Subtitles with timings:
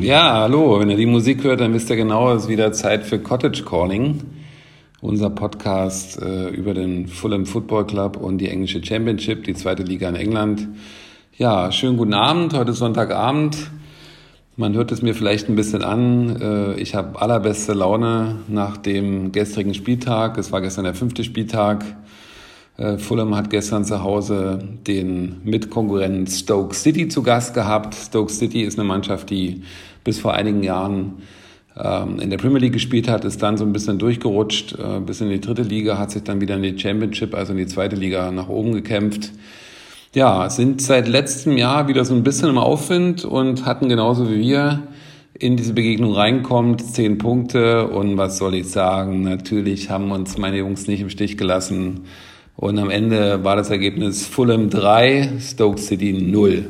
[0.00, 0.80] Ja, hallo.
[0.80, 3.62] Wenn ihr die Musik hört, dann wisst ihr genau, es ist wieder Zeit für Cottage
[3.62, 4.22] Calling.
[5.00, 10.08] Unser Podcast äh, über den Fulham Football Club und die englische Championship, die zweite Liga
[10.08, 10.68] in England.
[11.36, 12.54] Ja, schönen guten Abend.
[12.54, 13.56] Heute ist Sonntagabend.
[14.56, 16.40] Man hört es mir vielleicht ein bisschen an.
[16.40, 20.38] Äh, ich habe allerbeste Laune nach dem gestrigen Spieltag.
[20.38, 21.84] Es war gestern der fünfte Spieltag.
[22.76, 27.94] Äh, Fulham hat gestern zu Hause den Mitkonkurrenten Stoke City zu Gast gehabt.
[27.94, 29.62] Stoke City ist eine Mannschaft, die
[30.02, 31.22] bis vor einigen Jahren
[31.76, 35.20] ähm, in der Premier League gespielt hat, ist dann so ein bisschen durchgerutscht, äh, bis
[35.20, 37.96] in die dritte Liga, hat sich dann wieder in die Championship, also in die zweite
[37.96, 39.32] Liga nach oben gekämpft.
[40.14, 44.38] Ja, sind seit letztem Jahr wieder so ein bisschen im Aufwind und hatten genauso wie
[44.38, 44.82] wir
[45.36, 50.58] in diese Begegnung reinkommt, zehn Punkte und was soll ich sagen, natürlich haben uns meine
[50.58, 52.02] Jungs nicht im Stich gelassen
[52.56, 56.66] und am Ende war das Ergebnis Fulham 3, Stoke City 0.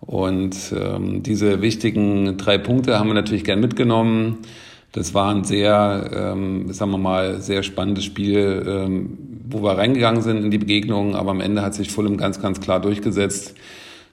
[0.00, 4.38] Und ähm, diese wichtigen drei Punkte haben wir natürlich gern mitgenommen.
[4.92, 10.22] Das war ein sehr, ähm, sagen wir mal, sehr spannendes Spiel, ähm, wo wir reingegangen
[10.22, 13.54] sind in die Begegnung, aber am Ende hat sich Fulham ganz, ganz klar durchgesetzt.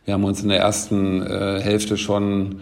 [0.06, 2.62] Wir haben uns in der ersten äh, Hälfte schon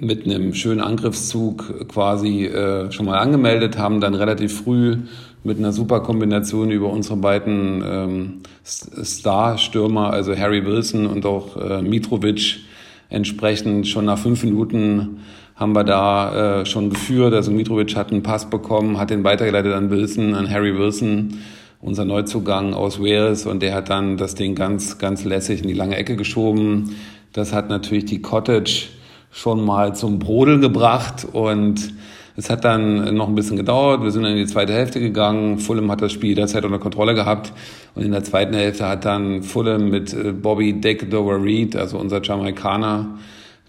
[0.00, 4.96] mit einem schönen Angriffszug quasi äh, schon mal angemeldet, haben dann relativ früh
[5.44, 11.82] mit einer super Kombination über unsere beiden ähm, Star-Stürmer, also Harry Wilson und auch äh,
[11.82, 12.60] Mitrovic,
[13.08, 15.20] entsprechend schon nach fünf Minuten
[15.56, 17.34] haben wir da äh, schon geführt.
[17.34, 21.38] Also Mitrovic hat einen Pass bekommen, hat den weitergeleitet an Wilson, an Harry Wilson,
[21.82, 25.74] unser Neuzugang aus Wales, und der hat dann das Ding ganz, ganz lässig in die
[25.74, 26.96] lange Ecke geschoben.
[27.32, 28.88] Das hat natürlich die Cottage
[29.30, 31.92] schon mal zum Brodeln gebracht und
[32.36, 34.02] es hat dann noch ein bisschen gedauert.
[34.02, 35.58] Wir sind dann in die zweite Hälfte gegangen.
[35.58, 37.52] Fulham hat das Spiel derzeit unter Kontrolle gehabt.
[37.94, 42.22] Und in der zweiten Hälfte hat dann Fulham mit äh, Bobby Deckdover Reed, also unser
[42.22, 43.18] Jamaikaner,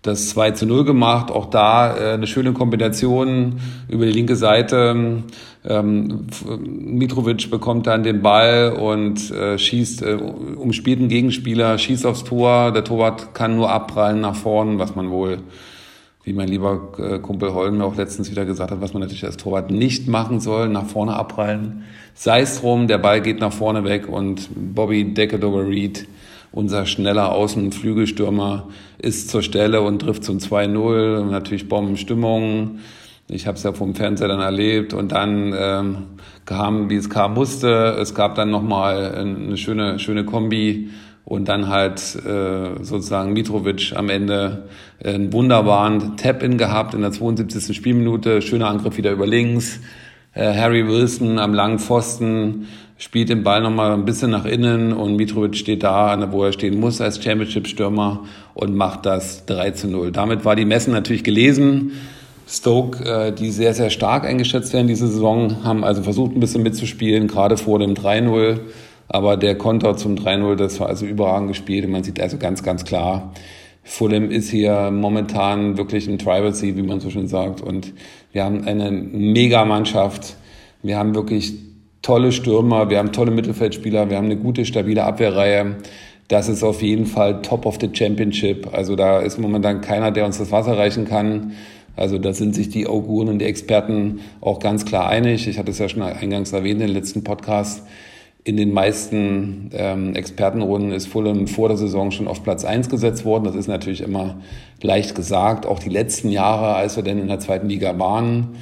[0.01, 1.31] das 2 zu 0 gemacht.
[1.31, 5.23] Auch da äh, eine schöne Kombination über die linke Seite.
[5.63, 6.28] Ähm,
[6.67, 12.72] Mitrovic bekommt dann den Ball und äh, schießt, äh, umspielt einen Gegenspieler, schießt aufs Tor.
[12.72, 15.39] Der Torwart kann nur abprallen nach vorn, was man wohl
[16.23, 19.25] wie mein lieber äh, Kumpel Holm mir auch letztens wieder gesagt hat, was man natürlich
[19.25, 21.83] als Torwart nicht machen soll, nach vorne abprallen.
[22.13, 26.07] Sei es drum, der Ball geht nach vorne weg und Bobby Deckedover Reed,
[26.51, 28.67] unser schneller Außenflügelstürmer,
[28.97, 31.25] ist zur Stelle und trifft zum 2-0.
[31.29, 32.79] Natürlich Bombenstimmung.
[33.29, 35.97] Ich habe es ja vom Fernseher dann erlebt und dann ähm,
[36.45, 37.95] kam, wie es kam musste.
[38.00, 40.89] Es gab dann nochmal eine schöne, schöne Kombi
[41.23, 44.68] und dann halt äh, sozusagen Mitrovic am Ende
[45.01, 47.73] einen wunderbaren Tap-In gehabt in der 72.
[47.73, 49.79] Spielminute, schöner Angriff wieder über links.
[50.33, 52.68] Äh, Harry Wilson am langen Pfosten
[53.01, 56.79] spielt den Ball nochmal ein bisschen nach innen und Mitrovic steht da, wo er stehen
[56.79, 60.12] muss als Championship-Stürmer und macht das 3 zu 0.
[60.12, 61.94] Damit war die Messen natürlich gelesen.
[62.47, 66.63] Stoke, äh, die sehr, sehr stark eingeschätzt werden diese Saison, haben also versucht ein bisschen
[66.63, 68.59] mitzuspielen, gerade vor dem 3-0
[69.13, 71.83] aber der Konter zum 3-0, das war also überragend gespielt.
[71.83, 73.33] Und man sieht also ganz, ganz klar,
[73.83, 77.59] Fulham ist hier momentan wirklich ein Tribal wie man so schön sagt.
[77.59, 77.94] Und
[78.31, 80.38] wir haben eine Mega-Mannschaft.
[80.81, 81.56] Wir haben wirklich
[82.01, 85.78] tolle Stürmer, wir haben tolle Mittelfeldspieler, wir haben eine gute, stabile Abwehrreihe.
[86.28, 88.73] Das ist auf jeden Fall Top of the Championship.
[88.73, 91.51] Also da ist momentan keiner, der uns das Wasser reichen kann.
[91.95, 95.47] Also da sind sich die Auguren und die Experten auch ganz klar einig.
[95.47, 97.84] Ich hatte es ja schon eingangs erwähnt in den letzten Podcast.
[98.44, 103.23] In den meisten ähm, Expertenrunden ist Fulham vor der Saison schon auf Platz eins gesetzt
[103.23, 103.44] worden.
[103.44, 104.38] Das ist natürlich immer
[104.81, 105.66] leicht gesagt.
[105.66, 108.56] Auch die letzten Jahre, als wir denn in der zweiten Liga waren,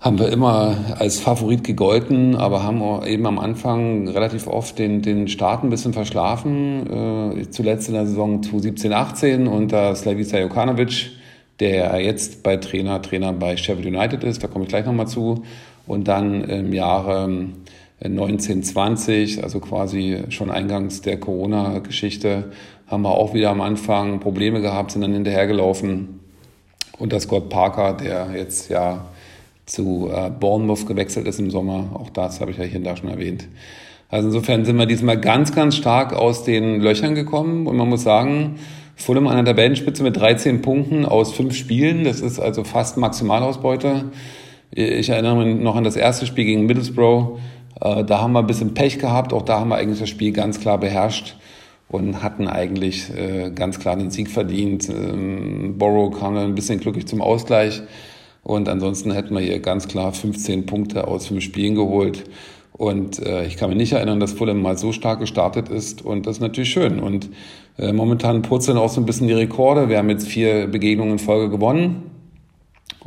[0.00, 5.26] haben wir immer als Favorit gegolten, aber haben eben am Anfang relativ oft den, den
[5.26, 7.34] Start ein bisschen verschlafen.
[7.36, 11.10] Äh, zuletzt in der Saison 2017, 18 unter Slavica Jokanovic,
[11.58, 15.42] der jetzt bei Trainer, Trainer bei Sheffield United ist, da komme ich gleich nochmal zu.
[15.88, 17.48] Und dann im Jahre
[18.00, 22.52] 1920, also quasi schon eingangs der Corona-Geschichte,
[22.86, 26.20] haben wir auch wieder am Anfang Probleme gehabt, sind dann hinterhergelaufen.
[26.98, 29.06] Und der Scott Parker, der jetzt ja
[29.68, 32.96] zu äh, Bournemouth gewechselt ist im Sommer, auch das habe ich ja hier und da
[32.96, 33.46] schon erwähnt.
[34.08, 38.02] Also insofern sind wir diesmal ganz, ganz stark aus den Löchern gekommen und man muss
[38.02, 38.56] sagen,
[38.96, 44.06] Fulham an der Tabellenspitze mit 13 Punkten aus fünf Spielen, das ist also fast Maximalausbeute.
[44.70, 47.38] Ich erinnere mich noch an das erste Spiel gegen Middlesbrough,
[47.80, 50.32] äh, da haben wir ein bisschen Pech gehabt, auch da haben wir eigentlich das Spiel
[50.32, 51.36] ganz klar beherrscht
[51.88, 54.88] und hatten eigentlich äh, ganz klar den Sieg verdient.
[54.88, 57.82] Ähm, Borrow kam dann ein bisschen glücklich zum Ausgleich
[58.48, 62.24] und ansonsten hätten wir hier ganz klar 15 Punkte aus fünf Spielen geholt.
[62.72, 66.00] Und äh, ich kann mich nicht erinnern, dass Fulham mal so stark gestartet ist.
[66.00, 66.98] Und das ist natürlich schön.
[66.98, 67.28] Und
[67.76, 69.90] äh, momentan purzeln auch so ein bisschen die Rekorde.
[69.90, 72.10] Wir haben jetzt vier Begegnungen in Folge gewonnen.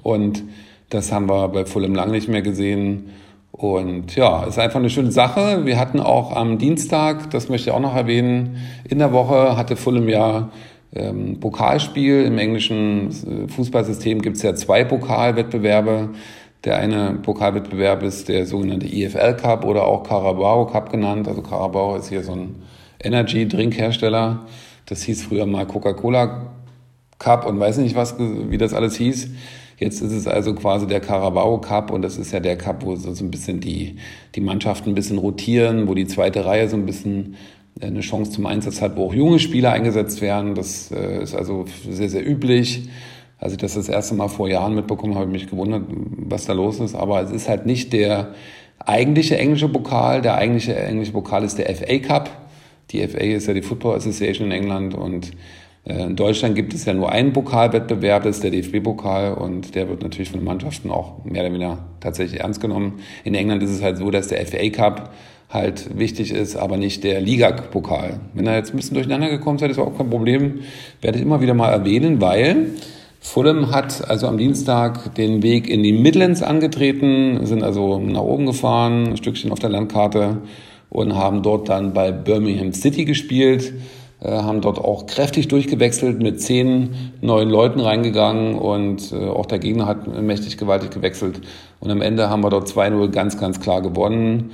[0.04, 0.44] Und
[0.92, 3.10] das haben wir bei Fulham lang nicht mehr gesehen.
[3.52, 5.66] Und ja, ist einfach eine schöne Sache.
[5.66, 8.58] Wir hatten auch am Dienstag, das möchte ich auch noch erwähnen,
[8.88, 10.52] in der Woche hatte Fulham ja
[10.94, 12.24] ähm, Pokalspiel.
[12.24, 16.10] Im englischen äh, Fußballsystem gibt es ja zwei Pokalwettbewerbe.
[16.64, 21.28] Der eine Pokalwettbewerb ist der sogenannte EFL Cup oder auch Carabao Cup genannt.
[21.28, 22.56] Also Carabao ist hier so ein
[23.04, 24.46] Energy-Drinkhersteller.
[24.86, 26.54] Das hieß früher mal Coca-Cola
[27.18, 29.30] Cup und weiß nicht was, wie das alles hieß.
[29.78, 32.96] Jetzt ist es also quasi der Carabao Cup und das ist ja der Cup, wo
[32.96, 33.96] so ein bisschen die,
[34.36, 37.36] die Mannschaften ein bisschen rotieren, wo die zweite Reihe so ein bisschen
[37.79, 40.56] eine Chance zum Einsatz hat, wo auch junge Spieler eingesetzt werden.
[40.56, 42.89] Das äh, ist also sehr, sehr üblich.
[43.38, 46.45] Als ich das das erste Mal vor Jahren mitbekommen habe, habe ich mich gewundert, was
[46.45, 46.95] da los ist.
[46.95, 48.33] Aber es ist halt nicht der
[48.77, 50.21] eigentliche englische Pokal.
[50.21, 52.29] Der eigentliche englische Pokal ist der FA Cup.
[52.91, 55.31] Die FA ist ja die Football Association in England und
[55.85, 59.89] äh, in Deutschland gibt es ja nur einen Pokalwettbewerb, das ist der DFB-Pokal und der
[59.89, 63.00] wird natürlich von den Mannschaften auch mehr oder weniger tatsächlich ernst genommen.
[63.23, 65.13] In England ist es halt so, dass der FA Cup
[65.51, 68.19] halt wichtig ist, aber nicht der Liga-Pokal.
[68.33, 70.62] Wenn er jetzt ein bisschen durcheinander gekommen seid, ist auch kein Problem,
[71.01, 72.71] werde ich immer wieder mal erwähnen, weil
[73.19, 78.48] Fulham hat also am Dienstag den Weg in die Midlands angetreten, sind also nach oben
[78.48, 80.38] gefahren, ein Stückchen auf der Landkarte
[80.89, 83.74] und haben dort dann bei Birmingham City gespielt,
[84.21, 89.59] äh, haben dort auch kräftig durchgewechselt, mit zehn neuen Leuten reingegangen und äh, auch der
[89.59, 91.42] Gegner hat mächtig gewaltig gewechselt.
[91.80, 94.51] Und am Ende haben wir dort 2-0 ganz, ganz klar gewonnen.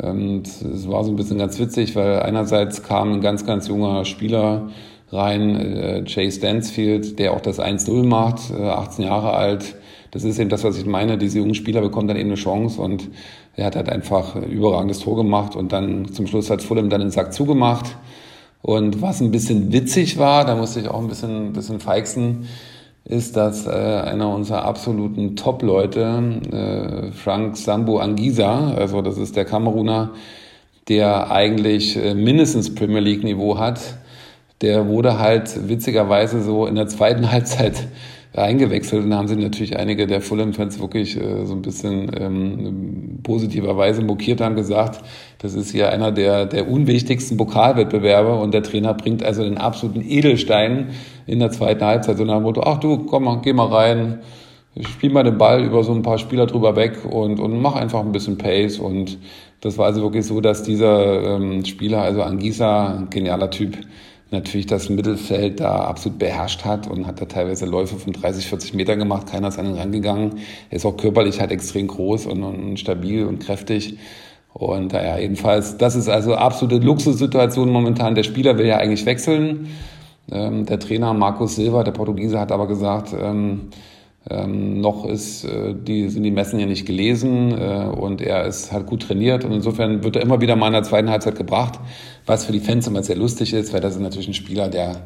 [0.00, 4.04] Und es war so ein bisschen ganz witzig, weil einerseits kam ein ganz, ganz junger
[4.04, 4.68] Spieler,
[5.12, 5.56] rein.
[5.56, 9.76] Äh, Jay Stansfield, der auch das 1-0 macht, äh, 18 Jahre alt.
[10.10, 11.18] Das ist eben das, was ich meine.
[11.18, 13.08] Diese jungen Spieler bekommen dann eben eine Chance und
[13.56, 17.00] er hat halt einfach ein überragendes Tor gemacht und dann zum Schluss hat Fulham dann
[17.00, 17.96] den Sack zugemacht.
[18.62, 22.48] Und was ein bisschen witzig war, da musste ich auch ein bisschen, ein bisschen feixen,
[23.08, 29.46] ist, dass äh, einer unserer absoluten Top-Leute, äh, Frank Sambo Angisa, also das ist der
[29.46, 30.10] Kameruner,
[30.88, 33.80] der eigentlich äh, mindestens Premier League-Niveau hat,
[34.60, 37.88] der wurde halt witzigerweise so in der zweiten Halbzeit
[38.34, 44.02] eingewechselt und haben sie natürlich einige der Fulham-Fans wirklich äh, so ein bisschen ähm, positiverweise
[44.02, 45.00] mokiert haben gesagt,
[45.38, 50.02] das ist hier einer der, der unwichtigsten Pokalwettbewerbe und der Trainer bringt also den absoluten
[50.02, 50.88] Edelstein
[51.26, 52.18] in der zweiten Halbzeit.
[52.18, 54.20] So nach dem Motto, ach du, komm mal, geh mal rein,
[54.82, 58.00] spiel mal den Ball über so ein paar Spieler drüber weg und, und mach einfach
[58.00, 58.78] ein bisschen Pace.
[58.78, 59.18] Und
[59.60, 63.78] das war also wirklich so, dass dieser ähm, Spieler, also Angisa, genialer Typ,
[64.30, 68.74] natürlich das Mittelfeld da absolut beherrscht hat und hat da teilweise Läufe von 30, 40
[68.74, 69.26] Metern gemacht.
[69.26, 70.40] Keiner ist an ihn rangegangen.
[70.70, 73.98] Er ist auch körperlich halt extrem groß und, und stabil und kräftig.
[74.52, 78.14] Und naja, jedenfalls, das ist also absolute Luxussituation momentan.
[78.14, 79.68] Der Spieler will ja eigentlich wechseln.
[80.30, 83.68] Ähm, der Trainer Markus Silva, der Portugiese, hat aber gesagt, ähm,
[84.30, 88.72] ähm, noch ist, äh, die, sind die Messen ja nicht gelesen äh, und er ist
[88.72, 91.78] halt gut trainiert und insofern wird er immer wieder mal in der zweiten Halbzeit gebracht,
[92.26, 94.96] was für die Fans immer sehr lustig ist, weil das ist natürlich ein Spieler, der,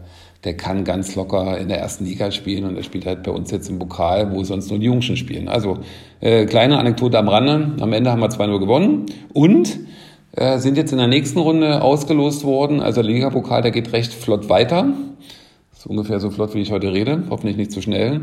[0.44, 3.50] der kann ganz locker in der ersten Liga spielen und er spielt halt bei uns
[3.50, 5.48] jetzt im Pokal, wo sonst nur die Jungschen spielen.
[5.48, 5.78] Also
[6.20, 9.78] äh, kleine Anekdote am Rande, am Ende haben wir 2-0 gewonnen und
[10.34, 12.80] äh, sind jetzt in der nächsten Runde ausgelost worden.
[12.80, 14.88] Also der Liga-Pokal, der geht recht flott weiter.
[15.72, 18.22] Ist ungefähr so flott, wie ich heute rede, hoffentlich nicht zu schnell.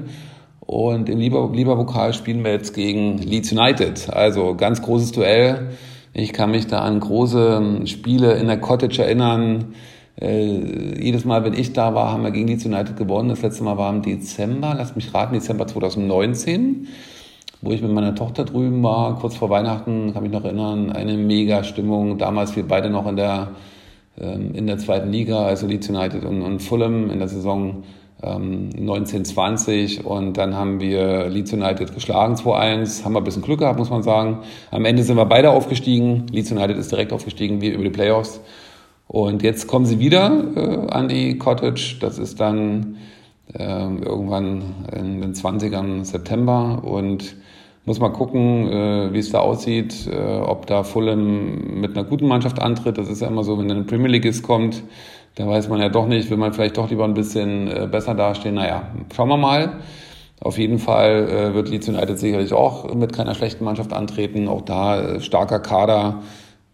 [0.69, 4.13] Und im Lieber-Pokal spielen wir jetzt gegen Leeds United.
[4.13, 5.69] Also ganz großes Duell.
[6.13, 9.73] Ich kann mich da an große ähm, Spiele in der Cottage erinnern.
[10.21, 13.29] Äh, jedes Mal, wenn ich da war, haben wir gegen Leeds United gewonnen.
[13.29, 16.87] Das letzte Mal war im Dezember, lass mich raten, Dezember 2019,
[17.63, 21.17] wo ich mit meiner Tochter drüben war, kurz vor Weihnachten, kann mich noch erinnern, eine
[21.17, 22.19] mega Stimmung.
[22.19, 23.53] Damals wir beide noch in der,
[24.21, 27.81] ähm, in der zweiten Liga, also Leeds United und, und Fulham in der Saison
[28.21, 33.59] 1920 ähm, und dann haben wir Leeds United geschlagen 2-1, haben wir ein bisschen Glück
[33.59, 34.39] gehabt, muss man sagen.
[34.71, 38.41] Am Ende sind wir beide aufgestiegen, Leeds United ist direkt aufgestiegen, wir über die Playoffs.
[39.07, 42.97] Und jetzt kommen sie wieder äh, an die Cottage, das ist dann
[43.53, 47.35] äh, irgendwann in den 20ern September und
[47.85, 52.27] muss mal gucken, äh, wie es da aussieht, äh, ob da Fulham mit einer guten
[52.27, 52.97] Mannschaft antritt.
[52.99, 54.83] Das ist ja immer so, wenn ein Premier League kommt,
[55.35, 58.13] da weiß man ja doch nicht, will man vielleicht doch lieber ein bisschen äh, besser
[58.15, 58.55] dastehen.
[58.55, 59.79] Naja, schauen wir mal.
[60.41, 64.47] Auf jeden Fall äh, wird Leeds United sicherlich auch mit keiner schlechten Mannschaft antreten.
[64.47, 66.21] Auch da äh, starker Kader,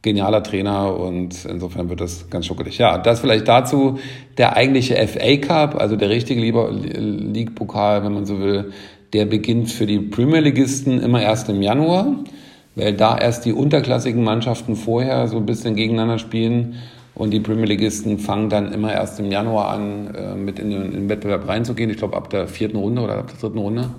[0.03, 2.77] genialer Trainer und insofern wird das ganz schuckelig.
[2.77, 3.97] Ja, das vielleicht dazu.
[4.37, 8.71] Der eigentliche FA Cup, also der richtige League-Pokal, wenn man so will,
[9.13, 12.07] der beginnt für die Premier Ligisten immer erst im Januar.
[12.75, 16.75] weil da erst die unterklassigen Mannschaften vorher so ein bisschen gegeneinander spielen
[17.15, 20.83] und die Premier Leagueisten fangen dann immer erst im Januar an, äh, mit in den,
[20.83, 21.89] in den Wettbewerb reinzugehen.
[21.89, 23.89] Ich glaube, ab der vierten Runde oder ab der dritten Runde.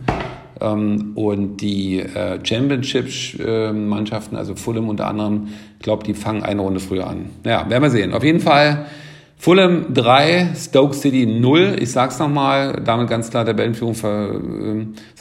[0.61, 6.81] Ähm, und die äh, Championship-Mannschaften, also Fulham unter anderem, ich glaube, die fangen eine Runde
[6.81, 7.31] früher an.
[7.43, 8.13] Naja, werden wir sehen.
[8.13, 8.87] Auf jeden Fall
[9.39, 11.77] Fulham 3, Stoke City 0.
[11.81, 14.41] Ich sag's nochmal, damit ganz klar der Tabellenführung ver,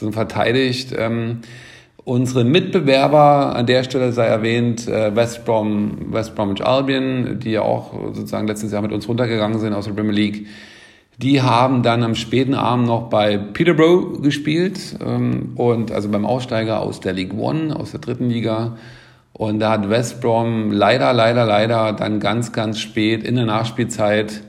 [0.01, 0.93] äh, verteidigt.
[0.97, 1.41] Ähm,
[2.05, 7.63] Unsere Mitbewerber, an der Stelle sei erwähnt, äh, West, Brom, West Bromwich Albion, die ja
[7.63, 10.45] auch sozusagen letztes Jahr mit uns runtergegangen sind aus der Premier League,
[11.17, 16.79] die haben dann am späten Abend noch bei Peterborough gespielt ähm, und also beim Aussteiger
[16.81, 18.77] aus der League One, aus der dritten Liga.
[19.33, 24.43] Und da hat West Brom leider, leider, leider dann ganz, ganz spät in der Nachspielzeit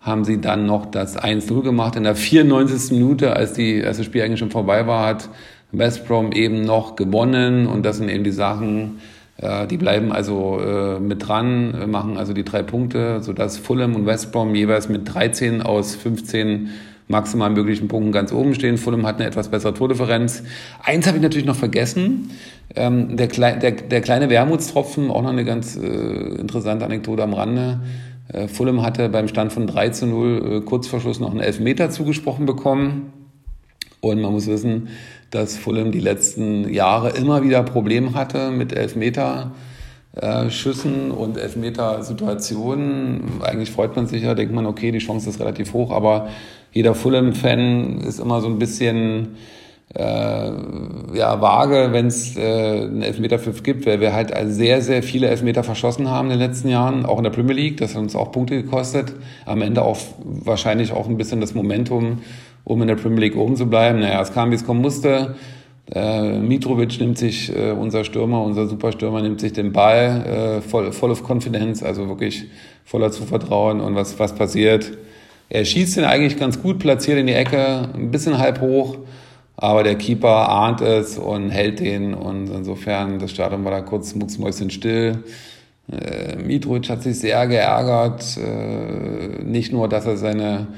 [0.00, 1.96] haben sie dann noch das 1-0 gemacht.
[1.96, 2.92] In der 94.
[2.92, 5.28] Minute, als, die, als das Spiel eigentlich schon vorbei war, hat
[5.72, 8.98] West Brom eben noch gewonnen und das sind eben die Sachen,
[9.36, 14.06] äh, die bleiben also äh, mit dran, machen also die drei Punkte, sodass Fulham und
[14.06, 16.70] West Brom jeweils mit 13 aus 15
[17.10, 18.78] maximal möglichen Punkten ganz oben stehen.
[18.78, 20.44] Fulham hat eine etwas bessere Tordifferenz.
[20.82, 22.30] Eins habe ich natürlich noch vergessen.
[22.76, 27.34] Ähm, der, Kle der, der kleine Wermutstropfen, auch noch eine ganz äh, interessante Anekdote am
[27.34, 27.80] Rande.
[28.32, 31.40] Äh, Fulham hatte beim Stand von 3 zu 0 äh, kurz vor Schluss noch einen
[31.40, 33.12] Elfmeter zugesprochen bekommen.
[34.00, 34.88] Und man muss wissen,
[35.30, 39.52] dass Fulham die letzten Jahre immer wieder Probleme hatte mit Elfmeter.
[40.48, 43.40] Schüssen und Elfmeter-Situationen.
[43.42, 46.30] Eigentlich freut man sich ja, denkt man, okay, die Chance ist relativ hoch, aber
[46.72, 49.36] jeder Fulham-Fan ist immer so ein bisschen
[49.94, 50.52] äh,
[51.14, 55.64] ja, vage, wenn es äh, einen Elfmeterpfiff gibt, weil wir halt sehr, sehr viele Elfmeter
[55.64, 57.78] verschossen haben in den letzten Jahren, auch in der Premier League.
[57.78, 59.12] Das hat uns auch Punkte gekostet.
[59.46, 62.18] Am Ende auch wahrscheinlich auch ein bisschen das Momentum
[62.64, 64.00] um in der Premier League oben zu bleiben.
[64.00, 65.34] Naja, es kam, wie es kommen musste.
[65.92, 70.92] Äh, Mitrovic nimmt sich, äh, unser Stürmer, unser Superstürmer, nimmt sich den Ball äh, voll,
[70.92, 72.44] voll of Confidence, also wirklich
[72.84, 73.80] voller Zuvertrauen.
[73.80, 74.96] Und was, was passiert?
[75.48, 78.98] Er schießt ihn eigentlich ganz gut, platziert in die Ecke, ein bisschen halb hoch,
[79.56, 82.14] aber der Keeper ahnt es und hält den.
[82.14, 85.24] Und insofern, das Stadion war da kurz mucksmäuschen still.
[85.90, 88.38] Äh, Mitrovic hat sich sehr geärgert.
[88.38, 90.68] Äh, nicht nur, dass er seine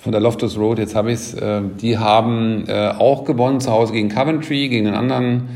[0.00, 3.70] von der Loftus Road, jetzt habe ich es, äh, die haben äh, auch gewonnen zu
[3.70, 5.48] Hause gegen Coventry, gegen einen anderen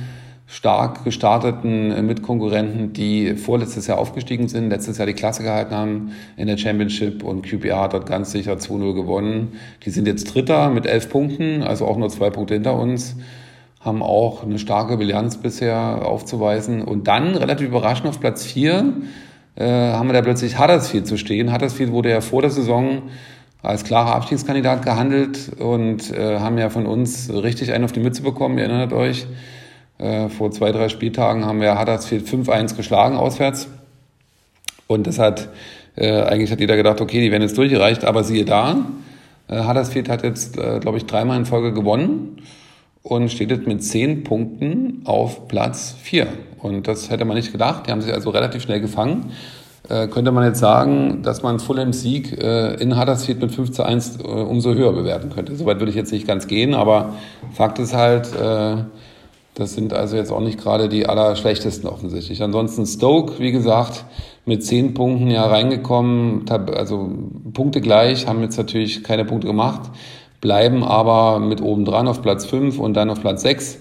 [0.46, 6.12] stark gestarteten äh, Mitkonkurrenten, die vorletztes Jahr aufgestiegen sind, letztes Jahr die Klasse gehalten haben
[6.36, 9.52] in der Championship und QPR hat dort ganz sicher 2-0 gewonnen.
[9.84, 13.16] Die sind jetzt Dritter mit elf Punkten, also auch nur zwei Punkte hinter uns,
[13.80, 18.92] haben auch eine starke Bilanz bisher aufzuweisen und dann relativ überraschend auf Platz vier
[19.56, 21.52] äh, haben wir da plötzlich Huddersfield zu stehen.
[21.52, 23.02] Huddersfield wurde ja vor der Saison
[23.64, 28.22] als klarer Abstiegskandidat gehandelt und äh, haben ja von uns richtig einen auf die Mütze
[28.22, 29.26] bekommen, ihr erinnert euch.
[29.98, 33.68] Äh, vor zwei, drei Spieltagen haben wir Huddersfield 5-1 geschlagen auswärts.
[34.86, 35.48] Und das hat,
[35.96, 38.84] äh, eigentlich hat jeder gedacht, okay, die werden jetzt durchgereicht, aber siehe da,
[39.48, 42.42] äh, Huddersfield hat jetzt, äh, glaube ich, dreimal in Folge gewonnen
[43.02, 46.26] und steht jetzt mit zehn Punkten auf Platz vier.
[46.58, 47.86] Und das hätte man nicht gedacht.
[47.86, 49.32] Die haben sich also relativ schnell gefangen.
[49.88, 53.82] Äh, könnte man jetzt sagen, dass man Fulhams Sieg äh, in Huddersfield mit 5 zu
[53.82, 55.54] 1 äh, umso höher bewerten könnte.
[55.56, 57.14] Soweit würde ich jetzt nicht ganz gehen, aber
[57.52, 58.76] Fakt ist halt, äh,
[59.54, 62.42] das sind also jetzt auch nicht gerade die allerschlechtesten offensichtlich.
[62.42, 64.06] Ansonsten Stoke, wie gesagt,
[64.46, 67.10] mit 10 Punkten ja reingekommen, also
[67.52, 69.90] Punkte gleich, haben jetzt natürlich keine Punkte gemacht,
[70.40, 73.80] bleiben aber mit oben dran auf Platz 5 und dann auf Platz 6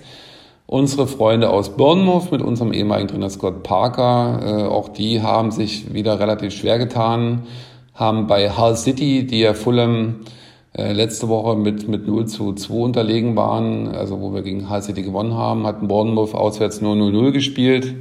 [0.74, 5.94] Unsere Freunde aus Bournemouth mit unserem ehemaligen Trainer Scott Parker, äh, auch die haben sich
[5.94, 7.44] wieder relativ schwer getan,
[7.94, 10.22] haben bei Hull City, die ja Fulham
[10.76, 14.82] äh, letzte Woche mit, mit 0 zu 2 unterlegen waren, also wo wir gegen Hull
[14.82, 17.94] City gewonnen haben, hatten Bournemouth auswärts nur 0-0 gespielt.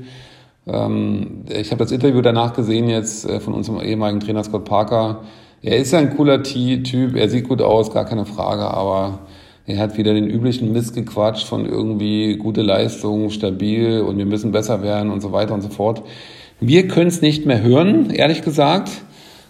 [0.67, 5.25] Ähm, ich habe das Interview danach gesehen jetzt äh, von unserem ehemaligen Trainer Scott Parker.
[5.61, 9.19] Er ist ja ein cooler Typ, er sieht gut aus, gar keine Frage, aber
[9.67, 14.51] er hat wieder den üblichen Mist gequatscht von irgendwie gute Leistung, stabil und wir müssen
[14.51, 16.03] besser werden und so weiter und so fort.
[16.61, 18.91] Wir können es nicht mehr hören, ehrlich gesagt.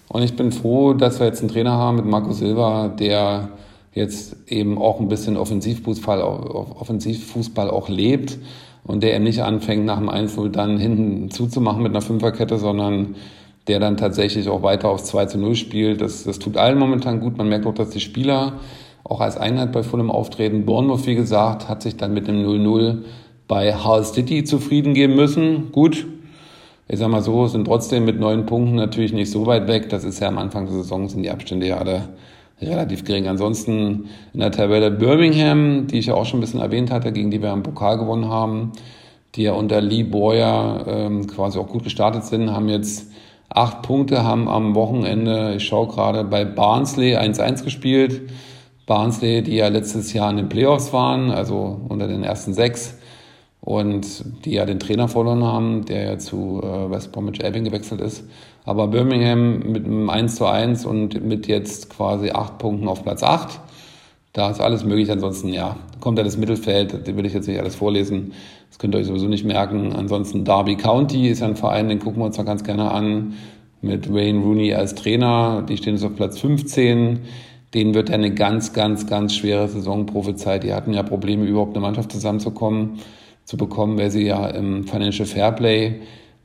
[0.08, 3.48] Und ich bin froh, dass wir jetzt einen Trainer haben mit Marco Silva, der
[3.94, 8.38] jetzt eben auch ein bisschen Offensivfußball, Offensivfußball auch lebt
[8.84, 13.14] und der eben nicht anfängt, nach dem 1 dann hinten zuzumachen mit einer Fünferkette, sondern
[13.68, 16.00] der dann tatsächlich auch weiter aufs 2 zu 0 spielt.
[16.00, 17.38] Das, das tut allen momentan gut.
[17.38, 18.54] Man merkt auch, dass die Spieler
[19.12, 20.64] auch als Einheit bei Fulham auftreten.
[20.64, 23.02] Bournemouth, wie gesagt, hat sich dann mit dem 0-0
[23.46, 25.70] bei Hull City zufrieden geben müssen.
[25.70, 26.06] Gut,
[26.88, 29.90] ich sag mal so, sind trotzdem mit neun Punkten natürlich nicht so weit weg.
[29.90, 32.08] Das ist ja am Anfang der Saison, sind die Abstände ja alle
[32.58, 33.28] relativ gering.
[33.28, 37.30] Ansonsten in der Tabelle Birmingham, die ich ja auch schon ein bisschen erwähnt hatte, gegen
[37.30, 38.72] die wir im Pokal gewonnen haben,
[39.34, 43.10] die ja unter Lee Boyer ähm, quasi auch gut gestartet sind, haben jetzt
[43.50, 48.22] acht Punkte, haben am Wochenende, ich schaue gerade, bei Barnsley 1-1 gespielt.
[48.92, 52.98] Barnsley, die ja letztes Jahr in den Playoffs waren, also unter den ersten sechs,
[53.62, 58.02] und die ja den Trainer verloren haben, der ja zu äh, West Bromwich Albion gewechselt
[58.02, 58.22] ist.
[58.66, 63.22] Aber Birmingham mit einem 1 zu 1 und mit jetzt quasi acht Punkten auf Platz
[63.22, 63.60] 8.
[64.34, 65.10] Da ist alles möglich.
[65.10, 66.92] Ansonsten, ja, kommt ja das Mittelfeld.
[66.92, 68.34] Das will ich jetzt nicht alles vorlesen.
[68.68, 69.94] Das könnt ihr euch sowieso nicht merken.
[69.94, 73.36] Ansonsten Derby County ist ja ein Verein, den gucken wir uns mal ganz gerne an.
[73.80, 75.64] Mit Wayne Rooney als Trainer.
[75.66, 77.20] Die stehen jetzt auf Platz 15
[77.74, 80.62] denen wird eine ganz, ganz, ganz schwere Saison prophezeit.
[80.64, 82.98] Die hatten ja Probleme, überhaupt eine Mannschaft zusammenzukommen,
[83.44, 86.00] zu bekommen, weil sie ja im Financial Fairplay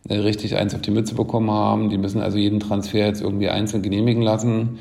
[0.07, 1.89] äh, richtig eins auf die Mütze bekommen haben.
[1.89, 4.79] Die müssen also jeden Transfer jetzt irgendwie einzeln genehmigen lassen.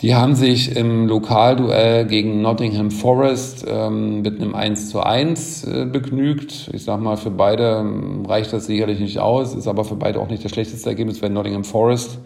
[0.00, 5.86] Die haben sich im Lokalduell gegen Nottingham Forest ähm, mit einem 1 zu 1 äh,
[5.86, 6.68] begnügt.
[6.72, 10.20] Ich sag mal, für beide ähm, reicht das sicherlich nicht aus, ist aber für beide
[10.20, 12.18] auch nicht das schlechteste Ergebnis, weil Nottingham Forest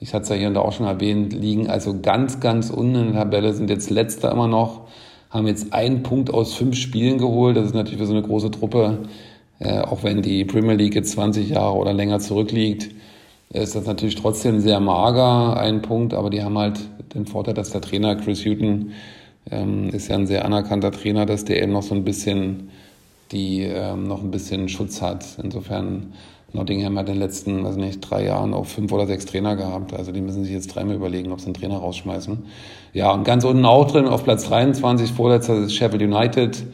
[0.00, 2.94] ich hatte es ja hier und da auch schon erwähnt, liegen also ganz, ganz unten
[2.94, 4.88] in der Tabelle, sind jetzt letzter immer noch,
[5.30, 7.56] haben jetzt einen Punkt aus fünf Spielen geholt.
[7.56, 8.98] Das ist natürlich für so eine große Truppe,
[9.58, 12.90] äh, auch wenn die Premier League jetzt 20 Jahre oder länger zurückliegt,
[13.52, 16.80] ist das natürlich trotzdem sehr mager, ein Punkt, aber die haben halt
[17.14, 18.92] den Vorteil, dass der Trainer Chris Hutton
[19.50, 22.70] ähm, ist ja ein sehr anerkannter Trainer, dass der eben noch so ein bisschen
[23.32, 25.24] die ähm, noch ein bisschen Schutz hat.
[25.42, 26.12] Insofern
[26.52, 29.94] Nottingham hat in den letzten, weiß nicht, drei Jahren auch fünf oder sechs Trainer gehabt.
[29.94, 32.44] Also die müssen sich jetzt dreimal überlegen, ob sie einen Trainer rausschmeißen.
[32.92, 36.64] Ja, und ganz unten auch drin auf Platz 23, vorletzter ist Sheffield United.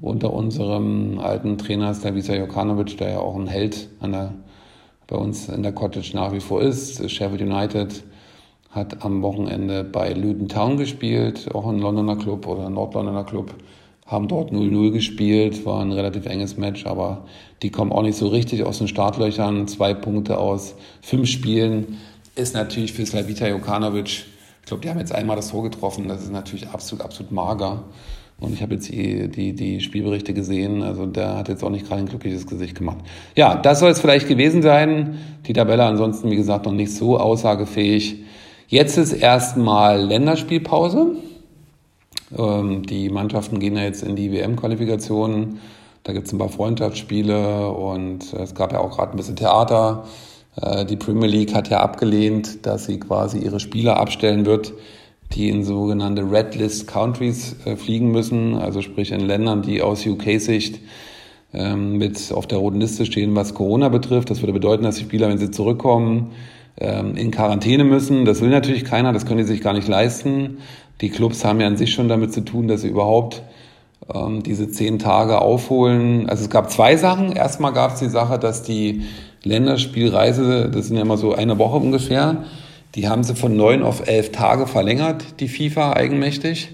[0.00, 4.34] Unter unserem alten Trainer ist der Visa Jokanovic, der ja auch ein Held an der,
[5.06, 7.08] bei uns in der Cottage nach wie vor ist.
[7.08, 8.02] Sheffield United
[8.70, 13.54] hat am Wochenende bei Luton Town gespielt, auch ein Londoner Club oder ein Nordlondoner Club
[14.06, 17.24] haben dort 0-0 gespielt, war ein relativ enges Match, aber
[17.62, 19.66] die kommen auch nicht so richtig aus den Startlöchern.
[19.66, 21.98] Zwei Punkte aus fünf Spielen
[22.34, 24.26] ist natürlich für Slavita Jokanovic,
[24.64, 27.84] ich glaube, die haben jetzt einmal das Tor getroffen, das ist natürlich absolut, absolut mager.
[28.40, 31.86] Und ich habe jetzt die, die, die Spielberichte gesehen, also der hat jetzt auch nicht
[31.86, 32.98] gerade ein glückliches Gesicht gemacht.
[33.36, 35.18] Ja, das soll es vielleicht gewesen sein.
[35.46, 38.24] Die Tabelle ansonsten, wie gesagt, noch nicht so aussagefähig.
[38.66, 41.16] Jetzt ist erstmal Länderspielpause.
[42.36, 45.60] Ähm, die Mannschaften gehen ja jetzt in die WM-Qualifikationen.
[46.02, 50.04] Da gibt es ein paar Freundschaftsspiele und es gab ja auch gerade ein bisschen Theater.
[50.60, 54.72] Äh, die Premier League hat ja abgelehnt, dass sie quasi ihre Spieler abstellen wird,
[55.32, 60.06] die in sogenannte Red List Countries äh, fliegen müssen, also sprich in Ländern, die aus
[60.06, 60.80] UK-Sicht
[61.52, 64.30] ähm, mit auf der roten Liste stehen, was Corona betrifft.
[64.30, 66.32] Das würde bedeuten, dass die Spieler, wenn sie zurückkommen,
[66.78, 68.24] ähm, in Quarantäne müssen.
[68.24, 70.58] Das will natürlich keiner, das können die sich gar nicht leisten.
[71.00, 73.42] Die Clubs haben ja an sich schon damit zu tun, dass sie überhaupt
[74.12, 76.28] ähm, diese zehn Tage aufholen.
[76.28, 77.32] Also es gab zwei Sachen.
[77.32, 79.04] Erstmal gab es die Sache, dass die
[79.42, 82.44] Länderspielreise, das sind ja immer so eine Woche ungefähr,
[82.94, 86.70] Die haben sie von neun auf elf Tage verlängert, die FIFA eigenmächtig.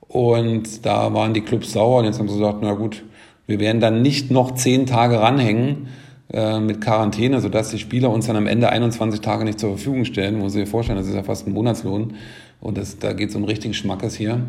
[0.00, 3.04] Und da waren die Clubs sauer und jetzt haben sie gesagt, na gut,
[3.46, 5.88] wir werden dann nicht noch zehn Tage ranhängen
[6.30, 10.04] äh, mit Quarantäne, sodass die Spieler uns dann am Ende 21 Tage nicht zur Verfügung
[10.04, 10.38] stellen.
[10.38, 12.14] Muss ich dir vorstellen, das ist ja fast ein Monatslohn.
[12.60, 14.40] Und das, da geht es um richtigen Schmackes hier.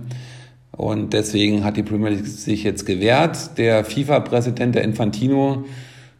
[0.71, 3.57] Und deswegen hat die Premier League sich jetzt gewehrt.
[3.57, 5.65] Der FIFA-Präsident, der Infantino,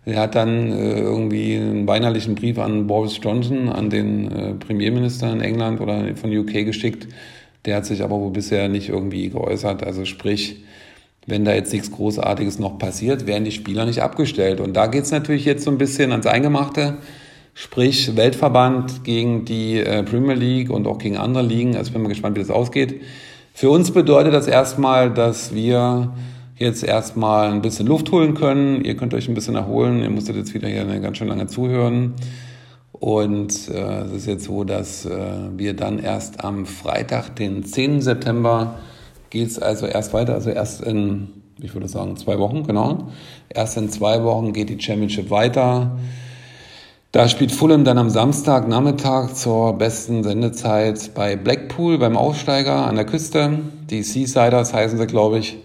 [0.05, 5.31] der hat dann äh, irgendwie einen weinerlichen Brief an Boris Johnson, an den äh, Premierminister
[5.31, 7.07] in England oder von UK geschickt.
[7.65, 9.83] Der hat sich aber wohl bisher nicht irgendwie geäußert.
[9.83, 10.63] Also sprich,
[11.25, 14.59] wenn da jetzt nichts Großartiges noch passiert, werden die Spieler nicht abgestellt.
[14.59, 16.97] Und da geht's natürlich jetzt so ein bisschen ans Eingemachte.
[17.53, 21.75] Sprich, Weltverband gegen die äh, Premier League und auch gegen andere Ligen.
[21.75, 23.01] Also ich bin mal gespannt, wie das ausgeht.
[23.53, 26.13] Für uns bedeutet das erstmal, dass wir
[26.57, 28.83] jetzt erstmal ein bisschen Luft holen können.
[28.83, 30.01] Ihr könnt euch ein bisschen erholen.
[30.01, 32.15] Ihr musstet jetzt wieder hier eine ganz schön lange zuhören.
[32.91, 35.19] Und äh, es ist jetzt so, dass äh,
[35.55, 38.01] wir dann erst am Freitag, den 10.
[38.01, 38.79] September,
[39.33, 41.27] geht es also erst weiter, also erst in,
[41.59, 43.09] ich würde sagen, zwei Wochen, genau.
[43.49, 45.97] Erst in zwei Wochen geht die Championship weiter.
[47.11, 53.05] Da spielt Fulham dann am Samstagnachmittag zur besten Sendezeit bei Blackpool beim Aufsteiger an der
[53.05, 53.59] Küste.
[53.89, 55.57] Die Seasiders heißen sie, glaube ich.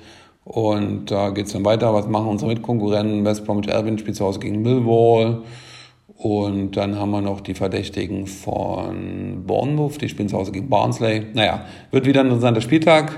[0.45, 1.93] Und da geht es dann weiter.
[1.93, 3.27] Was machen unsere Mitkonkurrenten?
[3.27, 5.43] West Bromwich Albion spielt zu Hause gegen Millwall.
[6.17, 11.27] Und dann haben wir noch die Verdächtigen von Bournemouth, die spielen zu Hause gegen Barnsley.
[11.35, 13.13] Naja, wird wieder ein interessanter Spieltag.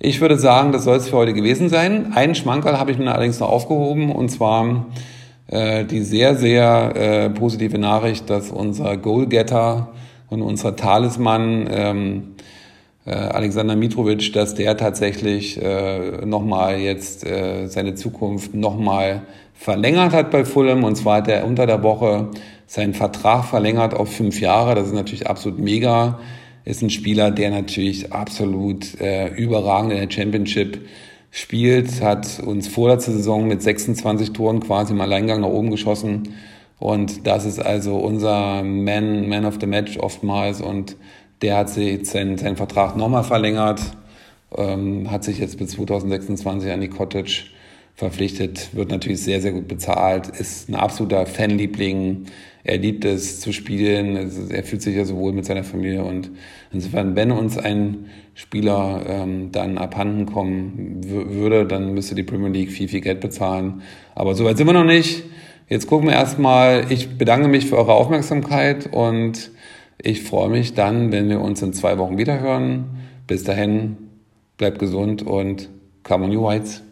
[0.00, 2.12] Ich würde sagen, das soll es für heute gewesen sein.
[2.14, 4.86] Einen Schmankerl habe ich mir allerdings noch aufgehoben und zwar
[5.48, 9.88] äh, die sehr, sehr äh, positive Nachricht, dass unser Goalgetter
[10.30, 12.22] und unser Talisman ähm,
[13.06, 19.22] äh, Alexander Mitrovic, dass der tatsächlich äh, nochmal jetzt äh, seine Zukunft nochmal
[19.54, 20.84] verlängert hat bei Fulham.
[20.84, 22.28] Und zwar hat er unter der Woche
[22.68, 24.76] seinen Vertrag verlängert auf fünf Jahre.
[24.76, 26.20] Das ist natürlich absolut mega.
[26.64, 30.86] Ist ein Spieler, der natürlich absolut äh, überragend in der Championship
[31.30, 36.34] spielt, hat uns vor der Saison mit 26 Toren quasi im Alleingang nach oben geschossen.
[36.78, 40.60] Und das ist also unser Man, Man of the Match oftmals.
[40.60, 40.96] Und
[41.42, 43.80] der hat sich seinen, seinen Vertrag nochmal verlängert,
[44.56, 47.46] ähm, hat sich jetzt bis 2026 an die Cottage
[47.98, 52.26] verpflichtet, wird natürlich sehr, sehr gut bezahlt, ist ein absoluter Fanliebling.
[52.62, 56.30] Er liebt es zu spielen, er fühlt sich ja so wohl mit seiner Familie und
[56.72, 62.70] insofern, wenn uns ein Spieler ähm, dann abhanden kommen würde, dann müsste die Premier League
[62.70, 63.82] viel, viel Geld bezahlen.
[64.14, 65.24] Aber soweit sind wir noch nicht.
[65.68, 66.86] Jetzt gucken wir erstmal.
[66.92, 69.50] Ich bedanke mich für eure Aufmerksamkeit und
[70.00, 72.84] ich freue mich dann, wenn wir uns in zwei Wochen wieder hören.
[73.26, 73.96] Bis dahin,
[74.56, 75.68] bleibt gesund und
[76.04, 76.84] come on you whites.